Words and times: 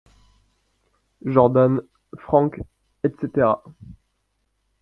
Jordan, 1.23 1.79
Franck, 2.17 2.57
etc. 3.03 3.61